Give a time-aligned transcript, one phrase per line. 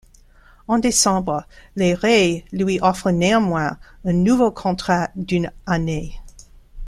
[0.67, 1.45] En décembre,
[1.75, 6.19] les Rays lui offrent néanmoins un nouveau contrat d'une année.